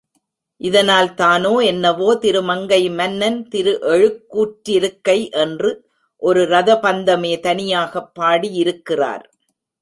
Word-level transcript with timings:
இதனால்தானோ 0.61 1.63
என்னவோ 1.63 2.15
திருமங்கைமன்னன் 2.21 3.37
திருஎழுக்கூற்றிருக்கை 3.51 5.31
என்று 5.31 5.71
ஒரு 6.21 6.41
ரதபந்தமே 6.47 7.39
தனியாகப் 7.39 8.11
பாடியிருக்கிறார். 8.15 9.25